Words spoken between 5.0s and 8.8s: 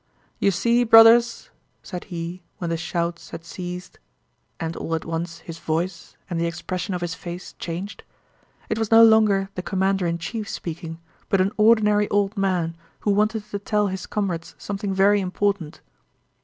once his voice and the expression of his face changed. It